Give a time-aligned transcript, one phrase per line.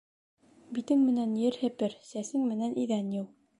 [0.77, 3.31] Битең менән ер һепер, сәсең менән иҙән йыу.